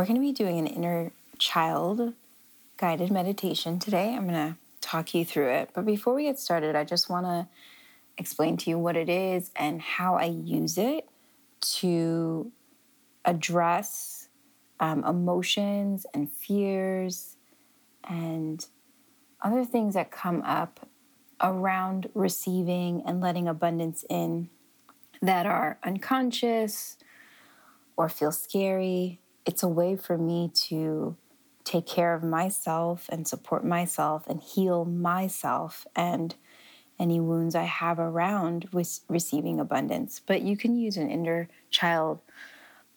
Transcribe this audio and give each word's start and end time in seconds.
we're 0.00 0.06
going 0.06 0.16
to 0.16 0.22
be 0.22 0.32
doing 0.32 0.58
an 0.58 0.66
inner 0.66 1.12
child 1.36 2.14
guided 2.78 3.10
meditation 3.10 3.78
today. 3.78 4.14
I'm 4.14 4.26
going 4.26 4.52
to 4.52 4.56
talk 4.80 5.14
you 5.14 5.26
through 5.26 5.50
it. 5.50 5.72
But 5.74 5.84
before 5.84 6.14
we 6.14 6.22
get 6.22 6.38
started, 6.38 6.74
I 6.74 6.84
just 6.84 7.10
want 7.10 7.26
to 7.26 7.46
explain 8.16 8.56
to 8.56 8.70
you 8.70 8.78
what 8.78 8.96
it 8.96 9.10
is 9.10 9.50
and 9.54 9.78
how 9.78 10.14
I 10.14 10.24
use 10.24 10.78
it 10.78 11.06
to 11.80 12.50
address 13.26 14.28
um, 14.80 15.04
emotions 15.04 16.06
and 16.14 16.32
fears 16.32 17.36
and 18.02 18.64
other 19.42 19.66
things 19.66 19.92
that 19.92 20.10
come 20.10 20.40
up 20.46 20.88
around 21.42 22.08
receiving 22.14 23.02
and 23.04 23.20
letting 23.20 23.46
abundance 23.46 24.06
in 24.08 24.48
that 25.20 25.44
are 25.44 25.78
unconscious 25.84 26.96
or 27.98 28.08
feel 28.08 28.32
scary. 28.32 29.20
It's 29.46 29.62
a 29.62 29.68
way 29.68 29.96
for 29.96 30.18
me 30.18 30.50
to 30.68 31.16
take 31.64 31.86
care 31.86 32.14
of 32.14 32.22
myself 32.22 33.08
and 33.10 33.26
support 33.26 33.64
myself 33.64 34.26
and 34.26 34.42
heal 34.42 34.84
myself 34.84 35.86
and 35.94 36.34
any 36.98 37.20
wounds 37.20 37.54
I 37.54 37.64
have 37.64 37.98
around 37.98 38.68
with 38.72 39.00
receiving 39.08 39.58
abundance. 39.58 40.20
But 40.24 40.42
you 40.42 40.56
can 40.56 40.76
use 40.76 40.96
an 40.96 41.10
inner 41.10 41.48
child 41.70 42.20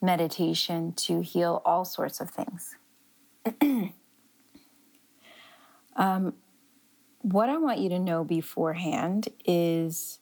meditation 0.02 0.92
to 0.92 1.20
heal 1.20 1.62
all 1.64 1.84
sorts 1.84 2.20
of 2.20 2.30
things. 2.30 2.76
um, 5.96 6.34
what 7.22 7.48
I 7.48 7.56
want 7.56 7.78
you 7.78 7.88
to 7.88 7.98
know 7.98 8.24
beforehand 8.24 9.28
is 9.46 10.18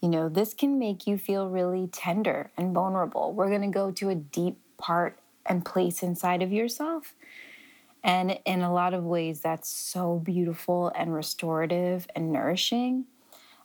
you 0.00 0.08
know, 0.08 0.28
this 0.28 0.54
can 0.54 0.78
make 0.78 1.06
you 1.06 1.18
feel 1.18 1.48
really 1.48 1.88
tender 1.88 2.50
and 2.56 2.72
vulnerable. 2.72 3.32
We're 3.32 3.48
going 3.48 3.62
to 3.62 3.66
go 3.68 3.90
to 3.90 4.10
a 4.10 4.14
deep 4.14 4.58
part 4.76 5.18
and 5.48 5.64
place 5.64 6.02
inside 6.02 6.42
of 6.42 6.52
yourself. 6.52 7.14
And 8.04 8.38
in 8.44 8.62
a 8.62 8.72
lot 8.72 8.94
of 8.94 9.04
ways, 9.04 9.40
that's 9.40 9.68
so 9.68 10.18
beautiful 10.18 10.92
and 10.94 11.12
restorative 11.12 12.06
and 12.14 12.32
nourishing. 12.32 13.06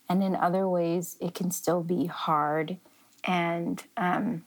And 0.10 0.24
in 0.24 0.36
other 0.36 0.68
ways, 0.68 1.18
it 1.22 1.34
can 1.36 1.52
still 1.52 1.84
be 1.84 2.08
hard 2.08 2.78
and, 3.24 3.84
um, 3.96 4.44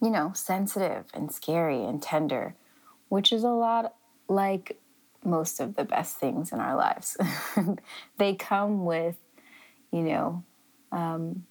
you 0.00 0.10
know, 0.10 0.32
sensitive 0.34 1.06
and 1.12 1.32
scary 1.32 1.84
and 1.84 2.02
tender, 2.02 2.54
which 3.08 3.32
is 3.32 3.42
a 3.42 3.50
lot 3.50 3.94
like 4.28 4.78
most 5.24 5.60
of 5.60 5.76
the 5.76 5.84
best 5.84 6.18
things 6.18 6.52
in 6.52 6.60
our 6.60 6.76
lives. 6.76 7.16
they 8.18 8.34
come 8.34 8.84
with, 8.84 9.16
you 9.92 10.02
know, 10.02 10.44
um, 10.92 11.44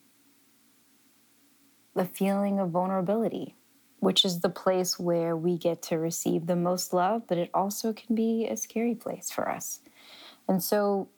the 1.95 2.05
feeling 2.05 2.59
of 2.59 2.69
vulnerability, 2.69 3.55
which 3.99 4.23
is 4.23 4.39
the 4.41 4.49
place 4.49 4.99
where 4.99 5.35
we 5.35 5.57
get 5.57 5.81
to 5.83 5.97
receive 5.97 6.45
the 6.45 6.55
most 6.55 6.93
love, 6.93 7.23
but 7.27 7.37
it 7.37 7.49
also 7.53 7.93
can 7.93 8.15
be 8.15 8.47
a 8.47 8.55
scary 8.55 8.95
place 8.95 9.31
for 9.31 9.49
us. 9.49 9.79
And 10.47 10.63
so 10.63 11.09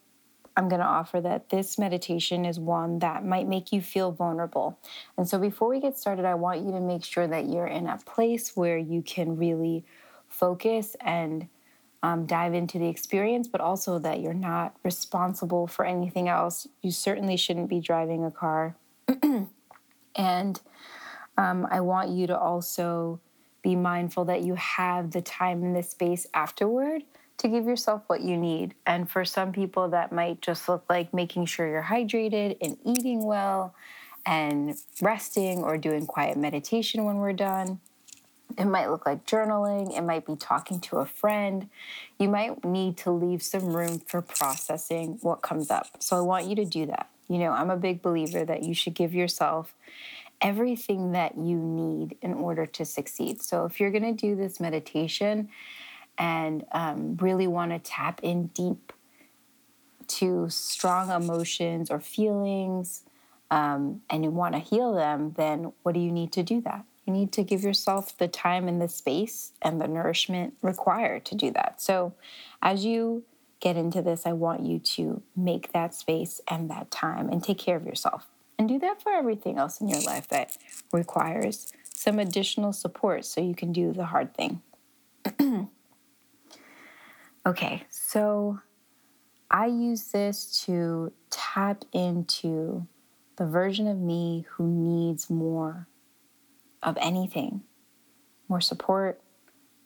I'm 0.55 0.67
going 0.67 0.81
to 0.81 0.87
offer 0.87 1.21
that 1.21 1.49
this 1.49 1.77
meditation 1.77 2.45
is 2.45 2.59
one 2.59 2.99
that 2.99 3.25
might 3.25 3.47
make 3.47 3.71
you 3.71 3.81
feel 3.81 4.11
vulnerable. 4.11 4.77
And 5.17 5.27
so 5.27 5.39
before 5.39 5.69
we 5.69 5.79
get 5.79 5.97
started, 5.97 6.25
I 6.25 6.35
want 6.35 6.65
you 6.65 6.71
to 6.71 6.81
make 6.81 7.03
sure 7.03 7.27
that 7.27 7.49
you're 7.49 7.67
in 7.67 7.87
a 7.87 7.97
place 7.97 8.57
where 8.57 8.77
you 8.77 9.01
can 9.01 9.37
really 9.37 9.85
focus 10.27 10.95
and 11.01 11.47
um, 12.01 12.25
dive 12.25 12.53
into 12.53 12.79
the 12.79 12.87
experience, 12.87 13.47
but 13.47 13.61
also 13.61 13.99
that 13.99 14.21
you're 14.21 14.33
not 14.33 14.75
responsible 14.83 15.67
for 15.67 15.85
anything 15.85 16.29
else. 16.29 16.67
You 16.81 16.91
certainly 16.91 17.37
shouldn't 17.37 17.69
be 17.69 17.79
driving 17.79 18.23
a 18.23 18.31
car. 18.31 18.75
and 20.15 20.61
um, 21.39 21.65
I 21.71 21.79
want 21.79 22.09
you 22.09 22.27
to 22.27 22.37
also 22.37 23.21
be 23.61 23.73
mindful 23.73 24.25
that 24.25 24.41
you 24.41 24.55
have 24.55 25.11
the 25.11 25.21
time 25.21 25.63
and 25.63 25.73
the 25.73 25.83
space 25.83 26.27
afterward 26.33 27.03
to 27.37 27.47
give 27.47 27.65
yourself 27.65 28.03
what 28.07 28.21
you 28.21 28.35
need. 28.35 28.75
And 28.85 29.09
for 29.09 29.23
some 29.23 29.53
people, 29.53 29.87
that 29.89 30.11
might 30.11 30.41
just 30.41 30.67
look 30.67 30.83
like 30.89 31.13
making 31.13 31.45
sure 31.45 31.65
you're 31.65 31.81
hydrated 31.81 32.57
and 32.61 32.77
eating 32.83 33.23
well 33.23 33.73
and 34.25 34.75
resting 35.01 35.59
or 35.59 35.77
doing 35.77 36.05
quiet 36.05 36.37
meditation 36.37 37.05
when 37.05 37.15
we're 37.15 37.31
done. 37.31 37.79
It 38.57 38.65
might 38.65 38.89
look 38.89 39.05
like 39.05 39.25
journaling, 39.25 39.97
it 39.97 40.01
might 40.01 40.25
be 40.25 40.35
talking 40.35 40.81
to 40.81 40.97
a 40.97 41.05
friend. 41.05 41.69
You 42.19 42.27
might 42.27 42.65
need 42.65 42.97
to 42.97 43.11
leave 43.11 43.41
some 43.41 43.73
room 43.73 43.99
for 43.99 44.21
processing 44.21 45.19
what 45.21 45.41
comes 45.41 45.71
up. 45.71 45.87
So 45.99 46.17
I 46.17 46.21
want 46.21 46.47
you 46.47 46.55
to 46.55 46.65
do 46.65 46.87
that. 46.87 47.09
You 47.29 47.37
know, 47.37 47.51
I'm 47.51 47.69
a 47.69 47.77
big 47.77 48.01
believer 48.01 48.43
that 48.43 48.63
you 48.63 48.73
should 48.73 48.95
give 48.95 49.13
yourself 49.13 49.73
everything 50.41 51.11
that 51.11 51.37
you 51.37 51.57
need 51.57 52.17
in 52.21 52.33
order 52.33 52.65
to 52.65 52.85
succeed. 52.85 53.41
So 53.41 53.65
if 53.65 53.79
you're 53.79 53.91
going 53.91 54.15
to 54.15 54.27
do 54.27 54.35
this 54.35 54.59
meditation 54.59 55.49
and 56.17 56.65
um, 56.71 57.17
really 57.17 57.47
want 57.47 57.71
to 57.71 57.79
tap 57.79 58.21
in 58.23 58.47
deep 58.47 58.93
to 60.07 60.49
strong 60.49 61.11
emotions 61.11 61.91
or 61.91 61.99
feelings 61.99 63.03
um, 63.51 64.01
and 64.09 64.23
you 64.23 64.31
want 64.31 64.53
to 64.53 64.59
heal 64.59 64.93
them, 64.93 65.33
then 65.37 65.71
what 65.83 65.93
do 65.93 65.99
you 65.99 66.11
need 66.11 66.31
to 66.33 66.43
do 66.43 66.61
that? 66.61 66.85
You 67.05 67.13
need 67.13 67.31
to 67.33 67.43
give 67.43 67.63
yourself 67.63 68.17
the 68.17 68.27
time 68.27 68.67
and 68.67 68.81
the 68.81 68.87
space 68.87 69.53
and 69.61 69.81
the 69.81 69.87
nourishment 69.87 70.53
required 70.61 71.25
to 71.25 71.35
do 71.35 71.51
that. 71.51 71.81
So, 71.81 72.13
as 72.61 72.85
you 72.85 73.23
get 73.59 73.77
into 73.77 74.01
this, 74.01 74.25
I 74.25 74.33
want 74.33 74.61
you 74.61 74.79
to 74.79 75.21
make 75.35 75.71
that 75.71 75.95
space 75.95 76.39
and 76.47 76.69
that 76.69 76.91
time 76.91 77.29
and 77.29 77.43
take 77.43 77.57
care 77.57 77.75
of 77.75 77.85
yourself. 77.85 78.27
And 78.59 78.67
do 78.67 78.77
that 78.79 79.01
for 79.01 79.11
everything 79.13 79.57
else 79.57 79.79
in 79.79 79.87
your 79.87 80.01
life 80.01 80.27
that 80.27 80.57
requires 80.91 81.71
some 81.91 82.19
additional 82.19 82.73
support 82.73 83.25
so 83.25 83.41
you 83.41 83.55
can 83.55 83.71
do 83.71 83.93
the 83.93 84.05
hard 84.05 84.35
thing. 84.35 84.61
okay, 87.45 87.83
so 87.89 88.59
I 89.49 89.67
use 89.67 90.11
this 90.11 90.63
to 90.65 91.13
tap 91.29 91.85
into 91.93 92.85
the 93.37 93.45
version 93.45 93.87
of 93.87 93.97
me 93.97 94.45
who 94.51 94.67
needs 94.67 95.29
more 95.29 95.87
of 96.83 96.97
anything 97.01 97.63
more 98.49 98.59
support, 98.59 99.21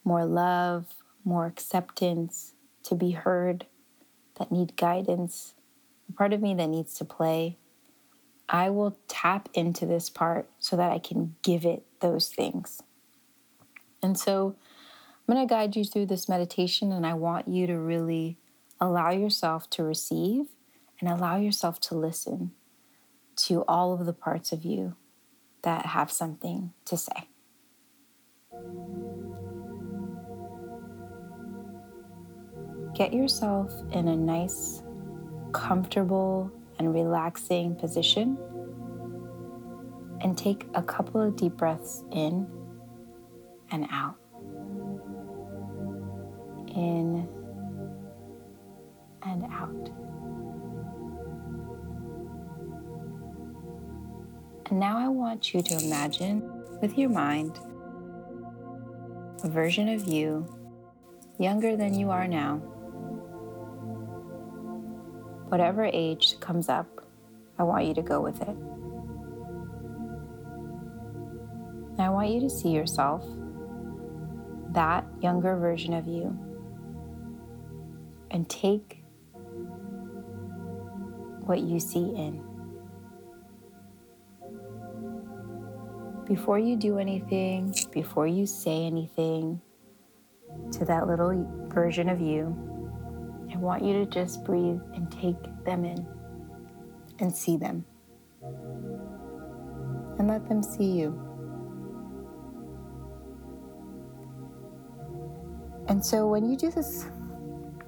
more 0.06 0.26
love, 0.26 0.86
more 1.26 1.46
acceptance, 1.46 2.54
to 2.84 2.96
be 2.96 3.12
heard, 3.12 3.66
that 4.40 4.52
need 4.52 4.76
guidance, 4.78 5.54
the 6.08 6.14
part 6.14 6.34
of 6.34 6.42
me 6.42 6.56
that 6.56 6.68
needs 6.68 6.96
to 6.96 7.06
play. 7.06 7.58
I 8.50 8.70
will 8.70 8.98
tap 9.08 9.50
into 9.54 9.86
this 9.86 10.10
part 10.10 10.50
so 10.60 10.76
that 10.76 10.92
I 10.92 11.00
can 11.00 11.36
give 11.42 11.66
it 11.66 11.84
those 12.02 12.30
things. 12.30 12.82
And 14.02 14.20
so 14.20 14.56
I'm 15.28 15.34
going 15.34 15.48
to 15.48 15.52
guide 15.52 15.76
you 15.76 15.86
through 15.86 16.08
this 16.08 16.28
meditation, 16.28 16.92
and 16.92 17.06
I 17.06 17.14
want 17.14 17.48
you 17.48 17.68
to 17.68 17.80
really 17.80 18.38
allow 18.80 19.12
yourself 19.12 19.70
to 19.72 19.84
receive 19.84 20.48
and 21.00 21.10
allow 21.10 21.38
yourself 21.38 21.80
to 21.82 21.96
listen 21.96 22.52
to 23.36 23.64
all 23.68 23.94
of 23.94 24.06
the 24.06 24.14
parts 24.14 24.52
of 24.52 24.66
you 24.66 24.96
that 25.64 25.86
have 25.88 26.12
something 26.12 26.74
to 26.86 26.98
say. 26.98 27.30
Get 32.94 33.14
yourself 33.14 33.74
in 33.92 34.08
a 34.08 34.16
nice, 34.16 34.84
comfortable, 35.52 36.52
and 36.84 36.94
relaxing 36.94 37.76
position 37.76 38.38
and 40.22 40.38
take 40.38 40.66
a 40.74 40.82
couple 40.82 41.22
of 41.22 41.36
deep 41.36 41.54
breaths 41.54 42.04
in 42.12 42.48
and 43.72 43.88
out. 43.92 44.16
In 46.76 47.28
and 49.24 49.44
out. 49.52 49.92
And 54.70 54.80
now 54.80 54.98
I 54.98 55.08
want 55.08 55.54
you 55.54 55.62
to 55.62 55.78
imagine 55.86 56.42
with 56.82 56.98
your 56.98 57.10
mind 57.10 57.60
a 59.44 59.50
version 59.50 59.90
of 59.90 60.08
you 60.08 60.48
younger 61.38 61.76
than 61.76 61.94
you 61.94 62.10
are 62.10 62.28
now. 62.28 62.73
Whatever 65.54 65.88
age 65.94 66.40
comes 66.40 66.68
up, 66.68 66.88
I 67.60 67.64
want 67.64 67.86
you 67.86 67.94
to 67.94 68.02
go 68.02 68.20
with 68.20 68.42
it. 68.42 68.58
I 72.00 72.10
want 72.10 72.32
you 72.32 72.40
to 72.40 72.50
see 72.50 72.70
yourself 72.70 73.24
that 74.72 75.06
younger 75.22 75.56
version 75.56 75.94
of 75.94 76.08
you 76.08 76.36
and 78.32 78.50
take 78.50 79.04
what 81.46 81.60
you 81.60 81.80
see 81.80 82.00
in. 82.00 82.44
Before 86.26 86.58
you 86.58 86.76
do 86.76 86.98
anything, 86.98 87.76
before 87.92 88.26
you 88.26 88.48
say 88.48 88.88
anything 88.88 89.62
to 90.72 90.86
that 90.86 91.06
little 91.06 91.46
version 91.68 92.10
of 92.10 92.20
you, 92.20 92.73
I 93.54 93.58
want 93.58 93.84
you 93.84 93.94
to 93.94 94.06
just 94.06 94.44
breathe 94.44 94.82
and 94.96 95.12
take 95.12 95.38
them 95.64 95.86
in 95.86 96.08
and 97.20 97.34
see 97.34 97.56
them. 97.56 97.86
And 100.18 100.28
let 100.28 100.48
them 100.48 100.64
see 100.64 100.86
you. 100.86 101.20
And 105.88 106.04
so 106.04 106.28
when 106.28 106.50
you 106.50 106.58
do 106.58 106.72
this, 106.72 107.06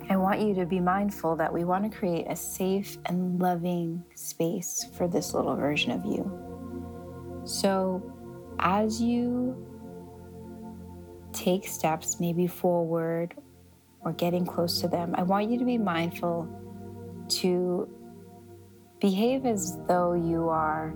I 0.10 0.18
want 0.18 0.40
you 0.40 0.54
to 0.56 0.66
be 0.66 0.80
mindful 0.80 1.36
that 1.38 1.52
we 1.52 1.64
want 1.64 1.92
to 1.92 1.98
create 1.98 2.28
a 2.30 2.36
safe 2.36 2.98
and 3.08 3.42
loving 3.42 4.04
space 4.14 4.88
for 4.96 5.08
this 5.08 5.34
little 5.34 5.56
version 5.56 5.92
of 5.92 6.06
you. 6.06 7.44
So 7.46 8.14
as 8.60 9.02
you 9.02 9.56
take 11.34 11.68
steps, 11.68 12.20
maybe 12.20 12.46
forward 12.46 13.36
or 14.06 14.14
getting 14.14 14.46
close 14.46 14.80
to 14.82 14.88
them, 14.88 15.14
I 15.18 15.24
want 15.24 15.50
you 15.50 15.60
to 15.60 15.66
be 15.66 15.78
mindful 15.78 16.48
to 17.28 17.90
behave 19.02 19.46
as 19.46 19.78
though 19.88 20.14
you 20.14 20.48
are 20.48 20.96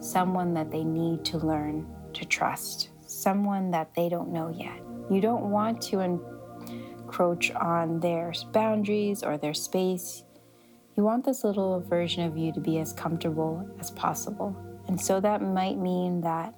someone 0.00 0.54
that 0.54 0.70
they 0.70 0.82
need 0.82 1.24
to 1.26 1.38
learn 1.38 1.86
to 2.14 2.24
trust, 2.24 2.88
someone 3.06 3.70
that 3.70 3.94
they 3.94 4.08
don't 4.08 4.32
know 4.32 4.48
yet. 4.48 4.80
You 5.10 5.20
don't 5.20 5.50
want 5.50 5.80
to 5.82 6.00
encroach 6.00 7.50
on 7.52 8.00
their 8.00 8.32
boundaries 8.52 9.22
or 9.22 9.38
their 9.38 9.54
space. 9.54 10.24
You 10.96 11.04
want 11.04 11.24
this 11.24 11.44
little 11.44 11.80
version 11.80 12.24
of 12.24 12.36
you 12.36 12.52
to 12.52 12.60
be 12.60 12.78
as 12.78 12.92
comfortable 12.92 13.68
as 13.78 13.90
possible. 13.90 14.56
And 14.88 15.00
so 15.00 15.20
that 15.20 15.42
might 15.42 15.78
mean 15.78 16.20
that 16.22 16.54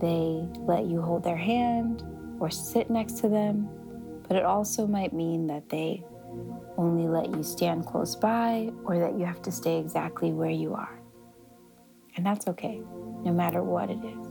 they 0.00 0.46
let 0.60 0.86
you 0.86 1.00
hold 1.02 1.24
their 1.24 1.36
hand 1.36 2.02
or 2.40 2.50
sit 2.50 2.90
next 2.90 3.18
to 3.20 3.28
them, 3.28 3.68
but 4.28 4.36
it 4.36 4.44
also 4.44 4.86
might 4.86 5.12
mean 5.12 5.46
that 5.46 5.68
they 5.68 6.04
only 6.76 7.08
let 7.08 7.34
you 7.34 7.42
stand 7.42 7.86
close 7.86 8.14
by 8.14 8.70
or 8.84 8.98
that 8.98 9.18
you 9.18 9.24
have 9.24 9.40
to 9.42 9.52
stay 9.52 9.78
exactly 9.78 10.32
where 10.32 10.50
you 10.50 10.74
are. 10.74 11.00
And 12.16 12.24
that's 12.24 12.46
okay, 12.48 12.80
no 13.22 13.32
matter 13.32 13.62
what 13.62 13.90
it 13.90 13.98
is. 14.04 14.26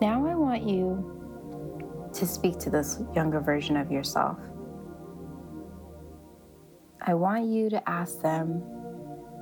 Now 0.00 0.26
I 0.26 0.34
want 0.34 0.68
you 0.68 2.10
to 2.12 2.26
speak 2.26 2.58
to 2.60 2.70
this 2.70 3.00
younger 3.14 3.40
version 3.40 3.76
of 3.76 3.90
yourself. 3.92 4.38
I 7.00 7.14
want 7.14 7.46
you 7.46 7.70
to 7.70 7.88
ask 7.88 8.20
them 8.20 8.60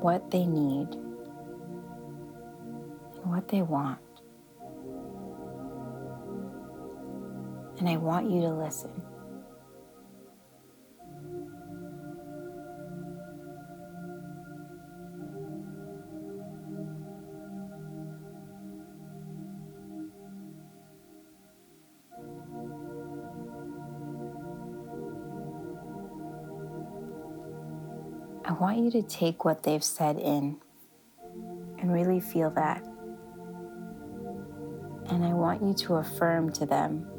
what 0.00 0.30
they 0.30 0.46
need 0.46 0.88
and 3.16 3.30
what 3.30 3.48
they 3.48 3.62
want. 3.62 3.98
And 7.80 7.88
I 7.88 7.96
want 7.96 8.30
you 8.30 8.42
to 8.42 8.50
listen. 8.50 8.90
I 28.44 28.52
want 28.52 28.76
you 28.76 28.90
to 28.90 29.02
take 29.02 29.46
what 29.46 29.62
they've 29.62 29.82
said 29.82 30.18
in 30.18 30.58
and 31.78 31.90
really 31.90 32.20
feel 32.20 32.50
that. 32.50 32.84
And 35.06 35.24
I 35.24 35.32
want 35.32 35.62
you 35.62 35.72
to 35.86 35.94
affirm 35.94 36.52
to 36.52 36.66
them 36.66 37.09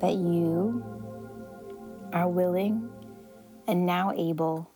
that 0.00 0.14
you 0.14 0.84
are 2.12 2.28
willing 2.28 2.90
and 3.68 3.86
now 3.86 4.12
able 4.16 4.70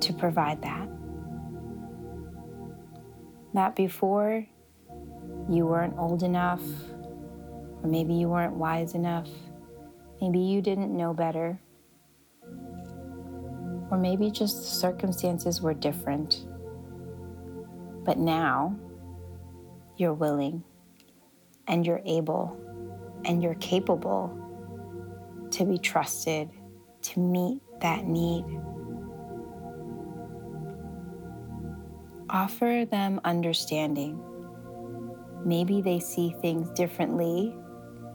to 0.00 0.12
provide 0.12 0.60
that. 0.62 0.88
That 3.54 3.76
before 3.76 4.46
you 5.48 5.66
weren't 5.66 5.94
old 5.96 6.22
enough, 6.22 6.62
or 7.82 7.88
maybe 7.88 8.14
you 8.14 8.28
weren't 8.28 8.54
wise 8.54 8.94
enough, 8.94 9.28
maybe 10.20 10.40
you 10.40 10.60
didn't 10.60 10.94
know 10.94 11.14
better 11.14 11.58
or 13.90 13.98
maybe 13.98 14.30
just 14.30 14.56
the 14.56 14.64
circumstances 14.64 15.60
were 15.60 15.74
different. 15.74 16.46
But 18.04 18.18
now 18.18 18.76
you're 19.96 20.14
willing 20.14 20.64
and 21.68 21.86
you're 21.86 22.02
able 22.04 22.58
and 23.24 23.42
you're 23.42 23.54
capable 23.56 24.40
to 25.50 25.64
be 25.64 25.78
trusted 25.78 26.50
to 27.02 27.20
meet 27.20 27.60
that 27.80 28.06
need. 28.06 28.44
Offer 32.30 32.86
them 32.90 33.20
understanding. 33.24 34.20
Maybe 35.44 35.82
they 35.82 36.00
see 36.00 36.34
things 36.40 36.70
differently 36.70 37.54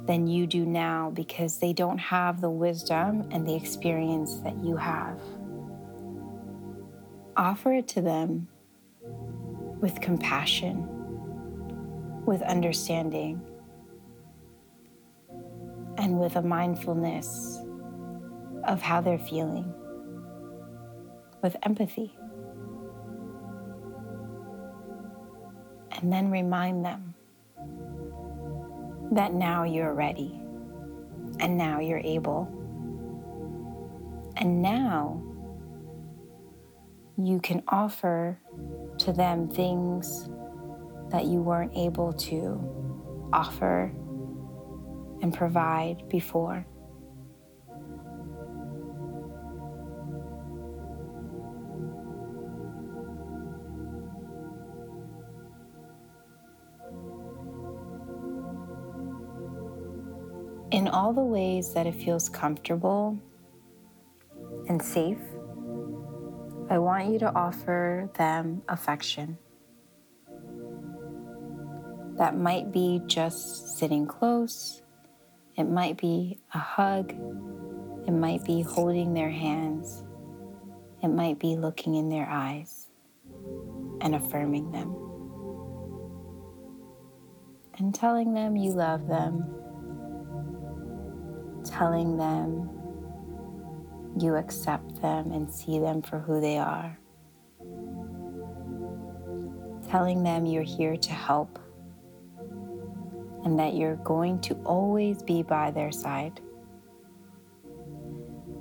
than 0.06 0.28
you 0.28 0.48
do 0.48 0.66
now 0.66 1.12
because 1.12 1.60
they 1.60 1.74
don't 1.74 2.00
have 2.00 2.42
the 2.42 2.50
wisdom 2.50 3.28
and 3.32 3.48
the 3.48 3.56
experience 3.56 4.38
that 4.38 4.58
you 4.64 4.76
have 4.76 5.20
offer 7.40 7.72
it 7.72 7.88
to 7.88 8.02
them 8.02 8.50
with 9.80 10.02
compassion, 10.02 10.86
with 12.26 12.42
understanding, 12.42 13.42
and 16.00 16.18
with 16.18 16.38
a 16.38 16.42
mindfulness 16.42 17.62
of 18.64 18.82
how 18.82 19.02
they're 19.02 19.20
feeling, 19.20 19.74
with 21.44 21.58
empathy. 21.64 22.16
And 25.92 26.12
then 26.12 26.32
remind 26.32 26.86
them 26.86 27.14
that 29.12 29.34
now 29.34 29.66
you're 29.66 29.94
ready 29.94 30.40
and 31.42 31.58
now 31.58 31.82
you're 31.82 32.00
able. 32.00 32.48
And 34.38 34.62
now 34.62 35.22
you 37.18 37.42
can 37.42 37.62
offer 37.68 38.40
to 39.00 39.12
them 39.12 39.50
things 39.50 40.30
that 41.12 41.26
you 41.26 41.42
weren't 41.42 41.76
able 41.76 42.14
to 42.14 43.30
offer 43.34 43.94
and 45.22 45.34
provide 45.34 46.08
before. 46.10 46.66
In 60.72 60.88
all 60.88 61.14
the 61.14 61.22
ways 61.22 61.74
that 61.74 61.88
it 61.88 61.96
feels 61.96 62.30
comfortable 62.30 63.18
and 64.68 64.82
safe 64.82 65.18
I 66.72 66.78
want 66.78 67.12
you 67.12 67.18
to 67.20 67.34
offer 67.34 68.12
them 68.14 68.62
affection. 68.70 69.40
That 72.18 72.38
might 72.38 72.72
be 72.72 73.02
just 73.08 73.80
sitting 73.80 74.06
close, 74.06 74.84
it 75.60 75.70
might 75.70 75.98
be 75.98 76.40
a 76.54 76.58
hug, 76.58 77.12
it 78.08 78.12
might 78.12 78.46
be 78.46 78.62
holding 78.62 79.14
their 79.14 79.30
hands, 79.30 80.06
it 81.04 81.10
might 81.10 81.38
be 81.38 81.58
looking 81.58 81.96
in 81.96 82.08
their 82.08 82.28
eyes 82.30 82.88
and 84.00 84.16
affirming 84.16 84.72
them. 84.72 84.96
And 87.78 87.94
telling 87.94 88.34
them 88.34 88.56
you 88.56 88.72
love 88.72 89.08
them, 89.10 89.44
telling 91.66 92.16
them 92.18 92.70
you 94.18 94.36
accept 94.36 95.02
them 95.02 95.34
and 95.34 95.52
see 95.52 95.78
them 95.78 96.02
for 96.02 96.20
who 96.20 96.40
they 96.40 96.58
are. 96.58 96.98
Telling 99.90 100.24
them 100.24 100.46
you're 100.46 100.64
here 100.64 100.96
to 100.96 101.12
help 101.12 101.60
and 103.44 103.60
that 103.60 103.76
you're 103.76 103.96
going 103.98 104.40
to 104.42 104.54
always 104.66 105.24
be 105.24 105.44
by 105.44 105.72
their 105.72 105.92
side 105.92 106.40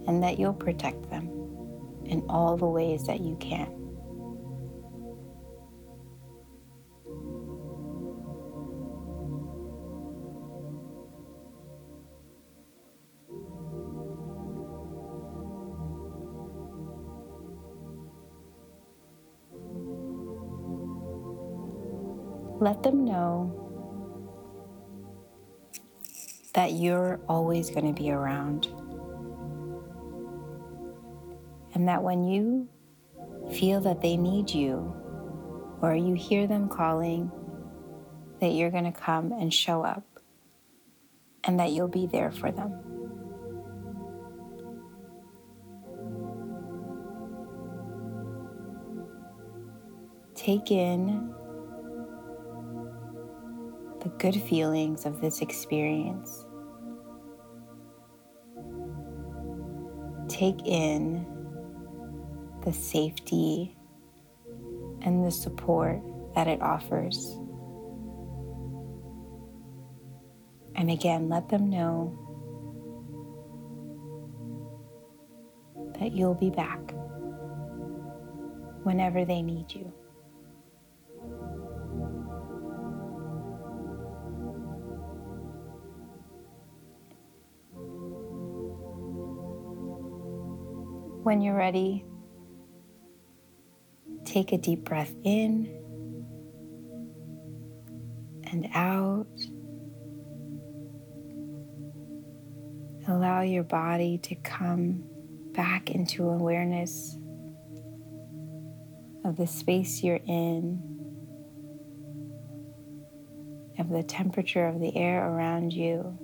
and 0.06 0.22
that 0.22 0.38
you'll 0.38 0.54
protect 0.54 1.10
them 1.10 1.26
in 2.06 2.24
all 2.28 2.56
the 2.56 2.66
ways 2.66 3.06
that 3.06 3.20
you 3.20 3.36
can. 3.36 3.74
Let 22.60 22.82
them 22.82 23.04
know 23.04 23.67
that 26.54 26.72
you're 26.72 27.20
always 27.28 27.70
going 27.70 27.86
to 27.86 27.92
be 27.92 28.10
around. 28.10 28.66
And 31.74 31.88
that 31.88 32.02
when 32.02 32.24
you 32.24 32.68
feel 33.52 33.80
that 33.82 34.00
they 34.00 34.16
need 34.16 34.50
you 34.50 34.94
or 35.80 35.94
you 35.94 36.14
hear 36.14 36.46
them 36.46 36.68
calling, 36.68 37.30
that 38.40 38.48
you're 38.48 38.70
going 38.70 38.90
to 38.90 38.92
come 38.92 39.32
and 39.32 39.52
show 39.52 39.82
up 39.82 40.04
and 41.44 41.60
that 41.60 41.72
you'll 41.72 41.88
be 41.88 42.06
there 42.06 42.30
for 42.30 42.50
them. 42.50 42.72
Take 50.34 50.70
in 50.70 51.34
good 54.18 54.40
feelings 54.42 55.06
of 55.06 55.20
this 55.20 55.40
experience. 55.40 56.44
Take 60.28 60.66
in 60.66 61.24
the 62.64 62.72
safety 62.72 63.76
and 65.02 65.24
the 65.24 65.30
support 65.30 66.00
that 66.34 66.48
it 66.48 66.60
offers. 66.60 67.38
And 70.74 70.90
again, 70.90 71.28
let 71.28 71.48
them 71.48 71.70
know 71.70 72.16
that 75.98 76.12
you'll 76.12 76.34
be 76.34 76.50
back 76.50 76.92
whenever 78.84 79.24
they 79.24 79.42
need 79.42 79.72
you. 79.72 79.92
When 91.22 91.42
you're 91.42 91.56
ready, 91.56 92.04
take 94.24 94.52
a 94.52 94.58
deep 94.58 94.84
breath 94.84 95.14
in 95.24 95.66
and 98.50 98.68
out. 98.74 99.26
Allow 103.06 103.42
your 103.42 103.62
body 103.62 104.18
to 104.18 104.34
come 104.36 105.04
back 105.52 105.90
into 105.90 106.28
awareness 106.28 107.16
of 109.24 109.36
the 109.36 109.46
space 109.46 110.02
you're 110.02 110.20
in, 110.26 110.82
of 113.78 113.90
the 113.90 114.02
temperature 114.02 114.66
of 114.66 114.80
the 114.80 114.96
air 114.96 115.30
around 115.30 115.72
you, 115.72 116.18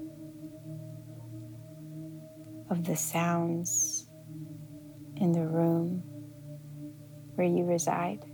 of 2.70 2.84
the 2.84 2.96
sounds 2.96 3.93
in 5.16 5.32
the 5.32 5.46
room 5.46 6.02
where 7.34 7.46
you 7.46 7.64
reside. 7.64 8.24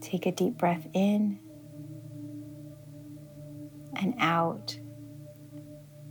Take 0.00 0.26
a 0.26 0.32
deep 0.32 0.56
breath 0.56 0.86
in 0.92 1.40
and 3.96 4.14
out, 4.18 4.78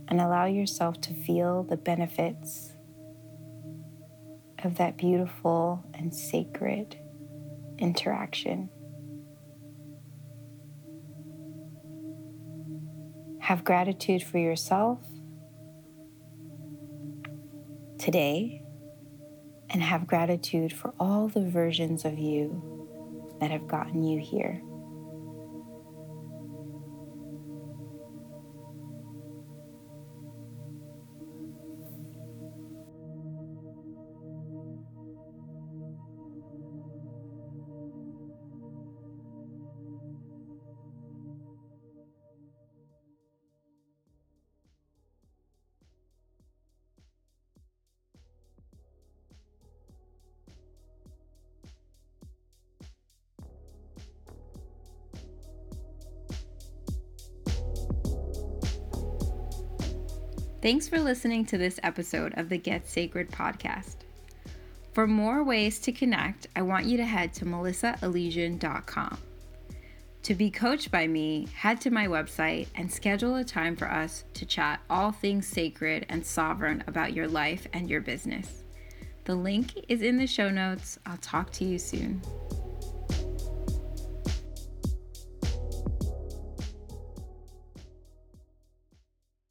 and 0.08 0.20
allow 0.20 0.44
yourself 0.46 1.00
to 1.02 1.14
feel 1.14 1.62
the 1.62 1.76
benefits 1.76 2.72
of 4.64 4.76
that 4.76 4.96
beautiful 4.96 5.84
and 5.94 6.14
sacred 6.14 6.98
interaction. 7.78 8.68
Have 13.40 13.64
gratitude 13.64 14.24
for 14.24 14.38
yourself 14.38 14.98
today 18.06 18.62
and 19.70 19.82
have 19.82 20.06
gratitude 20.06 20.72
for 20.72 20.94
all 21.00 21.26
the 21.26 21.40
versions 21.40 22.04
of 22.04 22.16
you 22.16 22.62
that 23.40 23.50
have 23.50 23.66
gotten 23.66 24.04
you 24.04 24.20
here. 24.20 24.62
Thanks 60.66 60.88
for 60.88 60.98
listening 60.98 61.44
to 61.44 61.58
this 61.58 61.78
episode 61.84 62.36
of 62.36 62.48
the 62.48 62.58
Get 62.58 62.88
Sacred 62.88 63.30
podcast. 63.30 63.98
For 64.94 65.06
more 65.06 65.44
ways 65.44 65.78
to 65.78 65.92
connect, 65.92 66.48
I 66.56 66.62
want 66.62 66.86
you 66.86 66.96
to 66.96 67.04
head 67.04 67.32
to 67.34 67.44
melissaelysian.com. 67.44 69.18
To 70.24 70.34
be 70.34 70.50
coached 70.50 70.90
by 70.90 71.06
me, 71.06 71.46
head 71.54 71.80
to 71.82 71.92
my 71.92 72.08
website 72.08 72.66
and 72.74 72.92
schedule 72.92 73.36
a 73.36 73.44
time 73.44 73.76
for 73.76 73.88
us 73.88 74.24
to 74.34 74.44
chat 74.44 74.80
all 74.90 75.12
things 75.12 75.46
sacred 75.46 76.04
and 76.08 76.26
sovereign 76.26 76.82
about 76.88 77.12
your 77.12 77.28
life 77.28 77.68
and 77.72 77.88
your 77.88 78.00
business. 78.00 78.64
The 79.22 79.36
link 79.36 79.72
is 79.88 80.02
in 80.02 80.16
the 80.16 80.26
show 80.26 80.50
notes. 80.50 80.98
I'll 81.06 81.16
talk 81.18 81.52
to 81.52 81.64
you 81.64 81.78
soon. 81.78 82.20